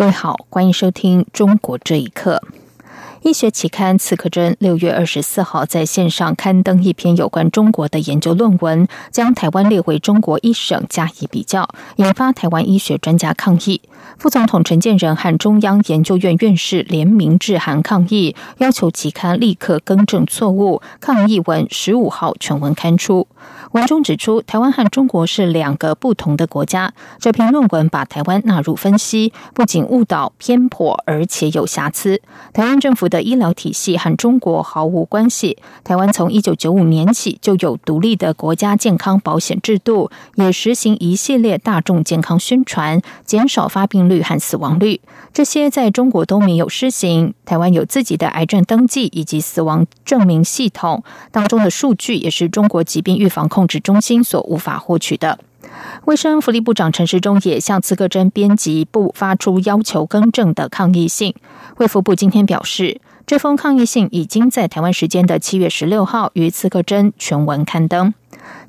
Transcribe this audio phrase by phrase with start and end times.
[0.00, 2.42] 各位好，欢迎收听《中国这一刻》。
[3.20, 13.82] 医学期刊《刺客针》六月二十四号在线上刊登一篇有关中国的研究论文，将台湾列为中国一省加以比较，引发台湾医学专家抗议。
[14.16, 20.80] 副总统陈建仁和中央研究院院士联名致函抗议，要求期刊立刻更正错误。
[20.98, 23.28] 抗议文十五号全文刊出。
[23.72, 26.92] 文中指出，台湾和中国是两个不同的国家。
[27.20, 32.20] 这篇论文把台湾纳入分析，不仅误导偏颇，而且有瑕疵。
[32.52, 35.56] 台湾政府的医疗体系和中国毫无关系。
[35.84, 45.00] 台湾从一九九五年起就有独立的国家健康保险制度，也实行一系列大众健康宣传，减少发病率和死亡率。
[45.32, 47.32] 这些在中国都没有施行。
[47.44, 55.38] 台湾有自己的癌症登记以及死亡证明系统，当中的数据也是中国疾病预防控控制中心所无法获取的。
[56.06, 61.34] 卫生福利部长陈时中也向刺客针编辑部发出要求更正的抗议信。
[61.76, 68.14] 卫福部今天表示，这封抗议信已经在台湾时间的七月十六号于刺客针全文刊登。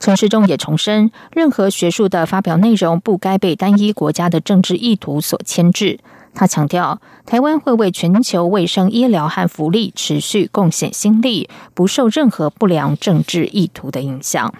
[0.02, 6.00] 陈时中也重申，任何学术的发表内容不该被单一国家的政治意图所牵制。
[6.34, 14.53] 他强调，台湾会为全球卫生、医疗和福利持续贡献心力，不受任何不良政治意图的影响。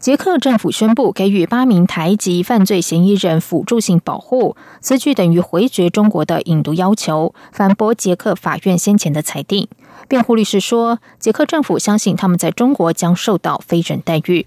[0.00, 9.68] 捷克政府宣布给予八名台籍犯罪嫌疑人辅助性保护，此举等于回绝中国的引渡要求，反驳捷克法院先前的裁定。
[10.08, 14.46] 辩护律师说，捷克政府相信他们在中国将受到非人待遇。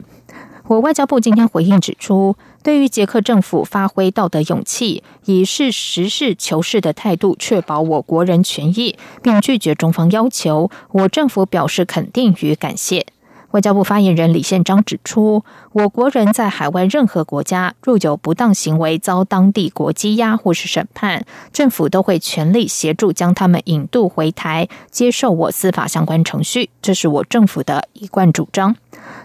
[0.66, 13.06] 我外交部今天回应指出，对于捷克政府发挥道德勇气，以是实事求是的态度确保我国人权益，并拒绝中方要求，我政府表示肯定与感谢。
[13.54, 15.44] 外交部发言人李宪章指出，
[15.74, 28.76] 我国人在海外任何国家若有不当行为遭当地国羁押或是审判，政府都会全力协助将他们引渡回台，接受我司法相关程序，这是我政府的一贯主张。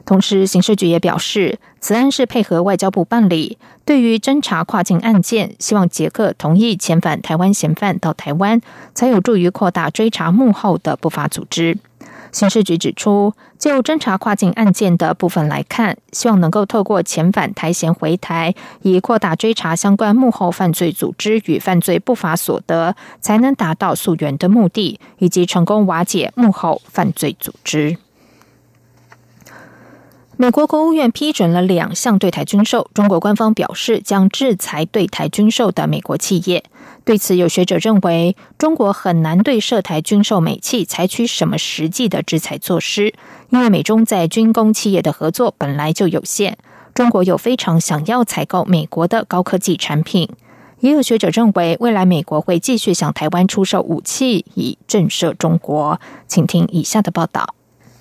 [0.05, 3.57] 同时，刑事局也表示，此案是配合外交部办理，
[3.87, 8.61] 对于侦查跨境案件，希望捷克同意遣返台湾嫌犯到台湾，
[8.93, 11.79] 才有助于扩大追查幕后的不法组织。
[12.33, 27.97] 刑事局指出，就侦查跨境案件的部分来看，希望能够透过遣返台嫌回台，以扩大追查相关幕后犯罪组织与犯罪不法所得，才能达到溯源的目的，以及成功瓦解幕后犯罪组织。
[30.41, 36.63] 美国国务院批准了两项对台军售，中国官方表示将制裁对台军售的美国企业。
[37.05, 43.13] 对此，有学者认为，中国很难对涉台军售美企采取什么实际的制裁措施，
[43.51, 46.57] 因为美中在军工企业的合作本来就有限。
[46.95, 50.29] 中国有非常想要采购美国的高科技产品。
[50.79, 56.01] 也有学者认为，未来美国会继续向台湾出售武器，以震慑中国。
[56.29, 57.57] 请听以下的报道。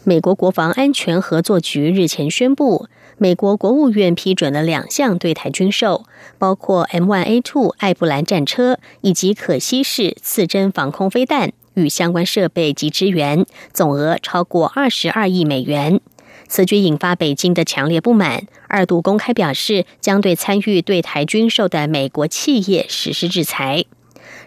[0.07, 2.87] 美国国防安全合作局日前宣布，
[3.17, 6.05] 美国国务院批准了两项对台军售，
[6.37, 15.99] 包括 M1A2 艾布兰战车以及可吸式刺针防空飞弹与相关设备及支援，总额超过二十二亿美元。
[16.47, 23.83] 此举引发北京的强烈不满，二度公开表示将对参与对台军售的美国企业实施制裁。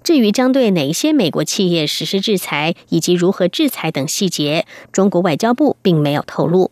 [0.02, 6.70] 至于将对哪一些美国企业实施制裁，以及如何制裁等细节，中国外交部并没有透露。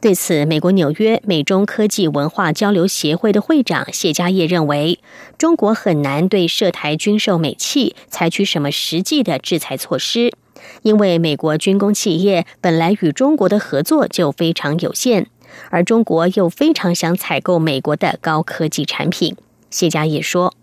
[0.00, 4.98] 对此，美国纽约美中科技文化交流协会的会长谢家业认为，
[5.36, 10.32] 中国很难对涉台军售美企采取什么实际的制裁措施，
[10.82, 15.26] 因为美国军工企业本来与中国的合作就非常有限，
[15.68, 19.36] 而中国又非常想采购美国的高科技产品。
[19.68, 20.54] 谢家业说：“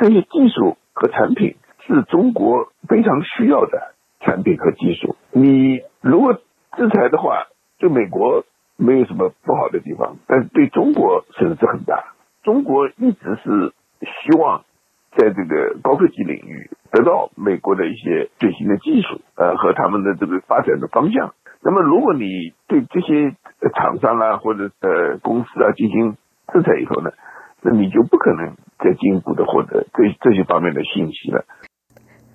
[0.00, 1.54] 这些技术。”和产品
[1.86, 5.14] 是中国非常需要的产品和技术。
[5.30, 7.46] 你如果制裁的话，
[7.78, 8.44] 对美国
[8.76, 12.14] 没有什么不好的地方，但是对中国损失很大。
[12.42, 13.72] 中国一直是
[14.02, 14.64] 希望
[15.16, 21.34] 在这个高科技领域得到美国的一些最新的技术，呃，和他们的这个发展的方向。
[21.62, 23.34] 那么，如果你对这些
[23.74, 26.16] 厂商啊或者呃公司啊进行
[26.52, 27.10] 制裁以后呢，
[27.62, 31.44] 那你就不可能再进一步的获得这这些方面的信息了。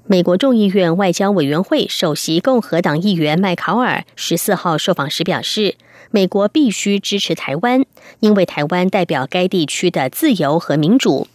[0.06, 5.76] 美国众议院外交委员会首席共和党议员麦考尔十四号受访时表示，
[6.12, 7.86] 美国必须支持台湾，
[8.20, 11.28] 因为台湾代表该地区的自由和民主。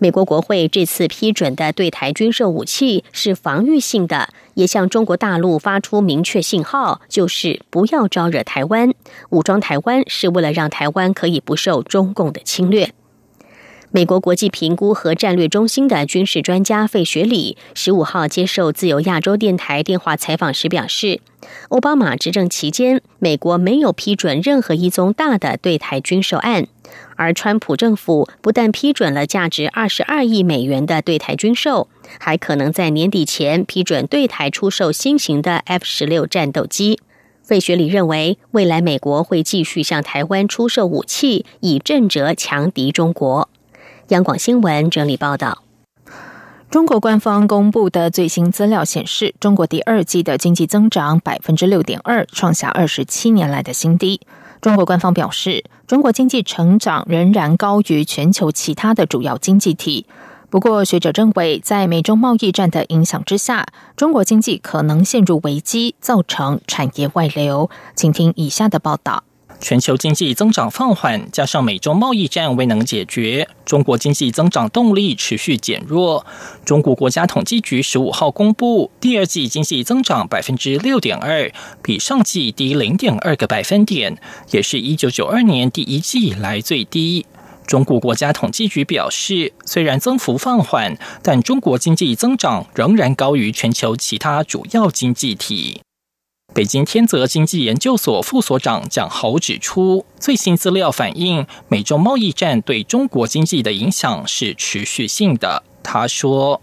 [0.00, 8.92] 美国国会这次批准的对台军售武器是防御性的，也向中国大陆发出明确信号，就是不要招惹台湾，
[9.30, 12.90] 武装台湾是为了让台湾可以不受中共的侵略。
[13.90, 21.22] 美国国际评估和战略中心的军事专家费雪里十五号接受自由亚洲电台电话采访时表示，
[21.70, 26.66] 奥巴马执政期间，美国没有批准任何一宗大的对台军售案，
[27.16, 31.88] 而川普政府不但批准了价值二十二亿美元的对台军售，
[32.20, 37.00] 还可能在年底前批准对台出售新型的 F 十六战斗机。
[37.42, 43.48] 费雪里认为，未来美国会继续向台湾出售武器，以震慑强敌中国。
[44.08, 45.64] 央广新闻整理报道：
[46.70, 54.22] 中国官方公布的最新资料显示，中国第二季的经济增长百分之六点二，创下二十七年来的新低。
[54.62, 60.06] 中国官方表示，中国经济成长仍然高于全球其他的主要经济体。
[60.48, 67.68] 不过，学者认为，在美中贸易战的影响之下，中国经济可能陷入危机，造成产业外流。
[67.94, 69.24] 请听以下的报道。
[69.60, 76.24] 全球经济增长放缓，加上美中贸易战未能解决，中国经济增长动力持续减弱。
[76.64, 81.52] 中国国家统计局十五号公布，第二季经济增长百分之六点二，
[81.82, 84.16] 比上季低零点二个百分点，
[84.50, 87.26] 也是一九九二年第一季以来最低。
[87.66, 95.82] 中国国家统计局表示，虽然增幅放缓，但中国经济增长仍然高于全球其他主要经济体。
[96.54, 105.62] 北京天泽经济研究所副所长蒋豪指出，最新资料反映，美中贸易战对中国经济的影响是持续性的。
[105.84, 106.60] 他说：“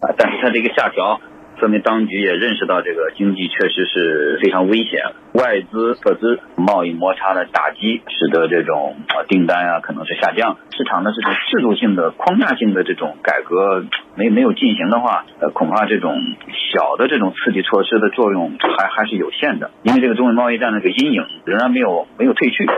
[0.00, 1.20] 啊，但是它这个下调。”
[1.64, 5.00] 说明当局也认识到这个经济确实是非常危险，
[5.32, 8.96] 外资撤资、贸易摩擦的打击，使得这种
[9.28, 10.58] 订单啊可能是下降。
[10.76, 16.20] 市场的这种制度性的、框架性的这种改革没没有进行的话，呃，恐怕这种
[16.74, 22.68] 小的这种刺激措施的作用还还是有限的，因为这个中美贸易战的这个阴影仍然没有没有退去。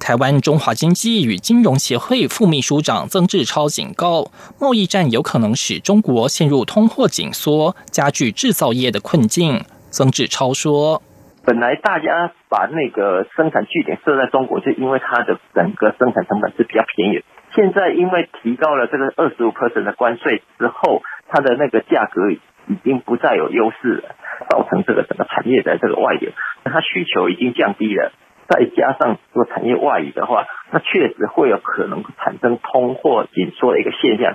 [0.00, 9.64] 台湾中华经济与金融协会副秘书长曾志超警告，贸易战有可能使中国陷入通货紧缩，加剧制造业的困境。
[9.90, 11.02] 曾志超说
[11.44, 17.22] ：“本来大家把那个生产据点设在中国，就因为它的整个生产成本是比较便宜。
[17.54, 22.40] 现在因为提高了这个二十五 percent 的关税之后，它的那个价格已
[22.84, 24.14] 经不再有优势了，
[24.48, 26.30] 造成这个整个产业的这个外流，
[26.64, 28.12] 它需求已经降低了。”
[28.48, 34.34] 再加上做产业外移的话，那确实会有可能产生通货紧缩的一个现象。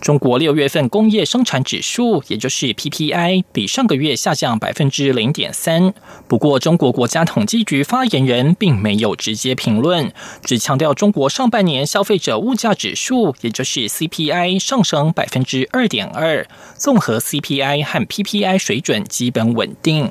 [0.00, 5.92] 中国六月份工业生产指数，也就是 PPI，比上个月下降百分之零点三。
[6.28, 10.12] 不过，中国国家统计局发言人并没有直接评论，
[10.42, 16.46] 只强调中国上半年消费者物价指数，也就是 CPI 上升百分之二点二，
[16.76, 20.10] 综合 CPI 和 PPI 水准基本稳定。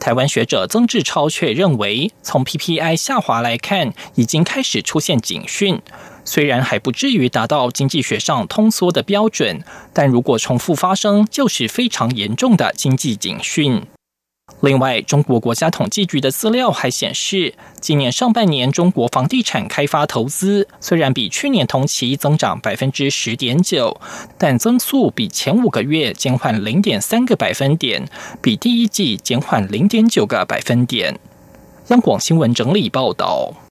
[0.00, 5.80] 台湾学者曾志超却认为，从 PPI 下滑来看，已经开始出现警讯。
[6.24, 9.62] 虽然还不至于达到经济学上通缩的标准，
[9.92, 13.82] 但如果重复发生，就是非常严重的经济警讯。
[14.60, 24.00] 另外，中国国家统计局的资料还显示，今年上半年中国房地产开发投资虽然比去年同期增长百分之十点九，
[24.36, 28.08] 但增速比前五个月减缓零点三个百分点，
[28.42, 31.20] 比第一季减缓零点九个百分点。
[31.88, 33.67] 央广新闻整理报道。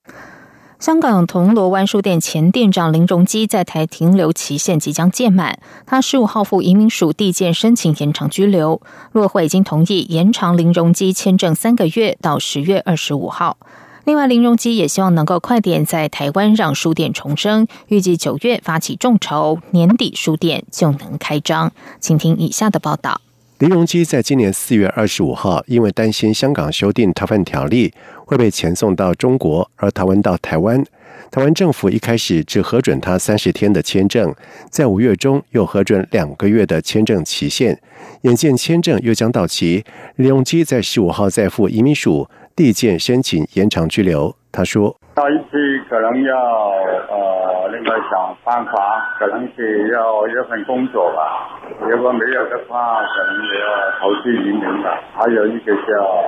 [0.80, 5.58] 香港铜锣湾书店前店长林荣基在台停留期限即将届满，
[5.88, 8.80] 他十五号赴移民署递件申请延长居留。
[9.12, 13.58] 若会已经同意延长林荣基签证三个月到十月二十五号。
[14.06, 21.72] 另外，林荣基也希望能够快点在台湾让书店重生，预计九月发起众筹，年底书店就能开张。
[22.00, 23.20] 请听以下的报道。
[23.60, 27.92] 李荣基在今年四月二十五号，因为担心香港修订逃犯条例
[28.24, 30.86] 会被遣送到中国，而逃亡到台湾。
[31.32, 34.32] 台湾政府一开始只核准他三十天的签证，
[34.70, 37.82] 在五月中又核准两个月的签证期限。
[38.22, 39.84] 眼见签证又将到期，
[40.18, 44.34] 李荣基在十五号再赴移民署递件申请延长拘留。
[44.52, 45.52] 他说：“下一次
[45.88, 51.60] 可能要呃那个想办法，可能是要一份工作吧。
[51.88, 53.68] 如果没有的话，可能也要
[54.02, 55.00] 投资移民吧。
[55.14, 56.26] 还有一个叫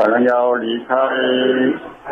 [0.00, 0.94] 可能要离开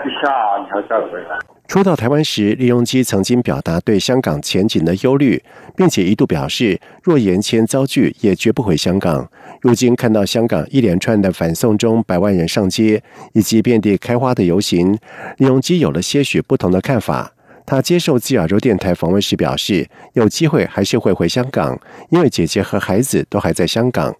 [0.05, 1.39] 一下然后再回来。”
[1.73, 5.43] 初到台湾时，李荣基曾经表达对香港前景的忧虑，
[5.75, 9.27] 并且一度表示，若延签遭拒，也绝不回香港。
[9.63, 13.03] 如今看到香港一连串的反送中百万人上街，
[13.33, 14.99] 以及遍地开花的游行，
[15.39, 17.33] 李荣基有了些许不同的看法。
[17.65, 24.15] 他接受自亚洲电台访问时表示，有机会还是会回香港，因为姐姐和孩子都还在香港。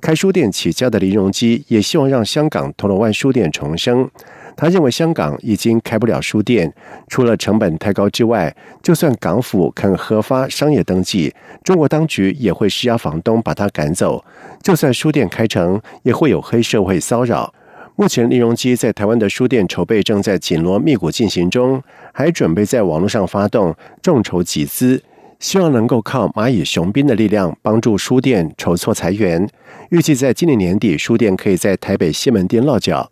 [0.00, 4.08] 开书店起家的林荣基也希望让香港铜锣湾书店重生。
[4.56, 6.72] 他认为香港已经开不了书店，
[7.08, 14.24] 除了成本太高之外，就算港府肯核发商业登记，中国当局也会施压房东把他赶走。
[14.62, 17.52] 就算书店开成，也会有黑社会骚扰。
[17.94, 21.82] 目前，林荣基在台湾的书店筹备正在紧锣密鼓进行中，
[22.12, 25.02] 还准备在网络上发动众筹集资，
[25.38, 29.46] 希望能够靠蚂蚁雄兵的力量帮助书店筹措财源。
[29.90, 33.11] 预计在今年年底，书店可以在台北西门町落脚。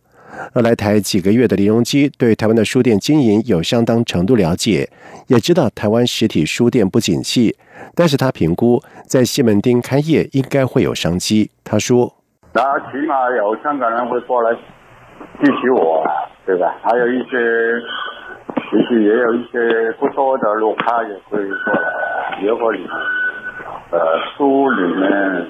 [0.52, 4.88] 而来台几个月的林荣基对台湾的书店经营有相当程度了解，
[5.28, 7.56] 也知道台湾实体书店不景气，
[7.94, 11.50] 但是他评估在西门町开业应该会有商机。
[11.64, 12.12] 他说
[12.52, 14.52] ：“那起码有香港人会过来
[15.42, 16.04] 支持我，
[16.44, 16.74] 对吧？
[16.82, 17.36] 还有一些，
[18.70, 22.42] 其实也有一些不错的路卡也会过来。
[22.42, 22.86] 如果你
[23.90, 23.98] 呃
[24.36, 25.46] 书里面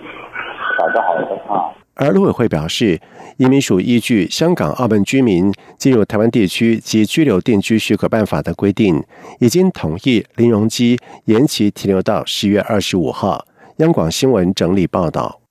[0.78, 2.98] 搞得好的话。”而陆委会表示，
[3.36, 9.04] 移民署依据《香港澳门居民进入台湾地区及居留定居许可办法》的规定，
[9.38, 13.44] 已经同意林荣基延期停留到十月二十五号。
[13.76, 15.42] 央广新闻整理报道：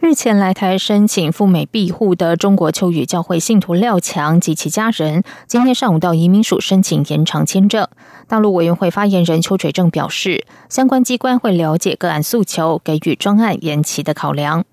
[0.00, 7.88] 日前来台申请赴美庇护的中国秋雨教会信徒廖强及其家人，今天上午到移民署申请延长签证。
[8.28, 14.66] 大陆委员会发言人邱垂正表示，相关机关会了解个案诉求，给予专案延期的考量。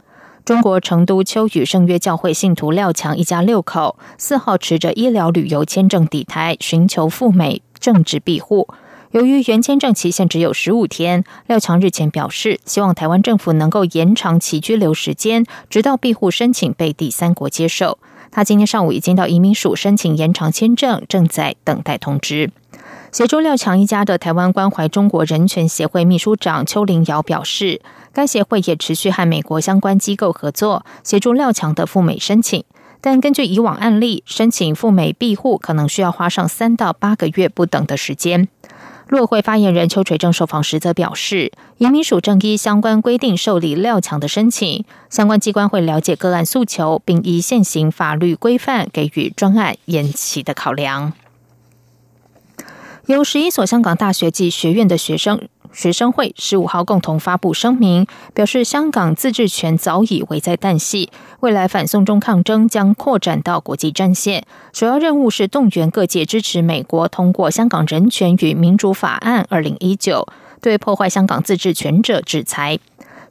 [0.43, 8.67] 中国成都秋雨圣约教会信徒廖强一家六口四号持着医疗旅游签证抵台，寻求赴美政治庇护。
[9.12, 18.00] 由于原签证期限只有十五天，廖强日前表示，希望台湾政府能够延长其居留时间，直到庇护申请被第三国接受。
[18.31, 22.50] 他今天上午已经到移民署申请延长签证，正在等待通知。
[23.12, 27.82] 协助廖强一家的台湾关怀中国人权协会秘书长邱林瑶表示。
[28.13, 32.65] 该协会也持续和美国相关机构合作，协助廖强的赴美申请。
[33.00, 38.50] 但根据以往案例，申请赴美庇护可能需要花上三到八个月不等的时间。
[39.08, 51.13] 陆会发言人邱垂正受访时则表示，移民署正依相关规定受理廖强的申请，相关机关会了解个案诉求，并依现行法律规范给予专案延期的考量。
[53.08, 55.41] 由十一所香港大学及学院的学生。
[55.74, 64.43] 学生会十五号共同发布声明，表示香港自治权早已危在旦夕，未来反送中抗争将扩展到国际战线，
[64.74, 70.27] 主要任务是动员各界支持美国通过《香港人权与民主法案》二零一九，
[70.62, 72.77] 对破坏香港自治权者制裁。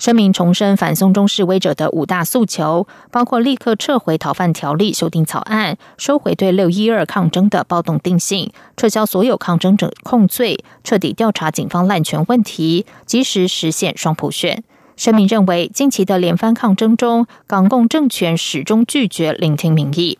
[0.00, 14.64] 声明重申反送中示威者的五大诉求，包括立刻撤回逃犯条例修订草案、收回对六一二抗争的暴动定性、撤销所有抗争者控罪、彻底调查警方滥权问题、及时实现双普选。
[14.96, 20.18] 声明认为，近期的连番抗争中，港共政权始终拒绝聆听民意。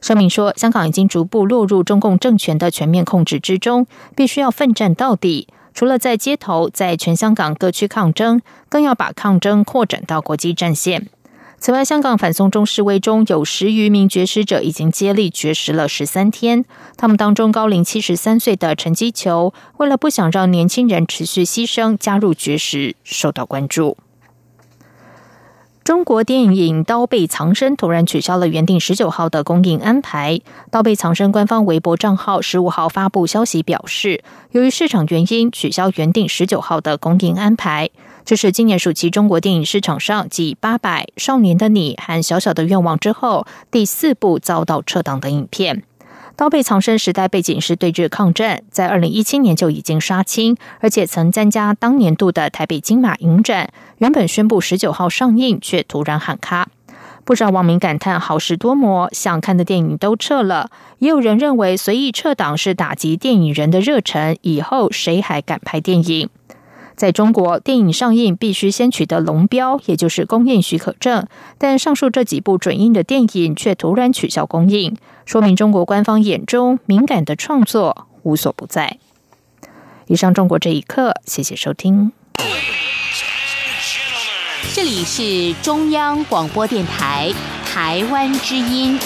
[0.00, 5.48] 声明说，香港已经逐步落入中共政权的全面控制之中，必须要奋战到底。
[5.76, 8.40] 除了在街头，在全香港各区抗争，
[8.70, 11.06] 更要把抗争扩展到国际战线。
[11.58, 16.64] 此外，香港反送中示威中有十余名绝食者已经接力绝食了十三天。
[16.96, 23.98] 他们当中高龄七十三岁的陈基球，为了不想让年轻人持续牺牲，加入绝食，受到关注。
[25.86, 30.34] 中国电影《刀背藏身》突然取消了原定十九号的公映安排。
[30.68, 37.88] 《刀背藏身》官方微博账号十五号发布消息表示，由于市场原因，取消原定十九号的公映安排。
[38.24, 45.84] 这是今年暑期中国电影市场上继《八百》《少年的你》和《小小的愿望》之后，第四部遭到撤档的影片。
[46.36, 53.70] 刀背藏身时代背景是对日抗战，在二零一七年就已经杀青，而且曾参加当年度的台北金马影展。
[53.98, 56.68] 原本宣布十九号上映，却突然喊卡。
[57.24, 60.70] 不少网民感叹好事多磨，想看的电影都撤了。
[60.98, 66.28] 也有人认为随意撤档是打击电影人的热忱，以后谁还敢拍电影？
[66.96, 71.26] 在中国，电影上映必须先取得龙标，也就是公映许可证。
[71.58, 78.98] 但上述这几部准映的电影却突然取消公映，说明中国官方眼中敏感的创作无所不在。
[80.06, 82.12] 以上，中国这一刻，谢谢收听。
[84.72, 87.32] 这里是中央广播电台
[87.66, 88.98] 台湾之音。